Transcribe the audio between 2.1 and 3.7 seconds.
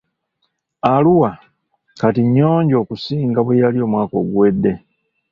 nnyonjo okusinga bwe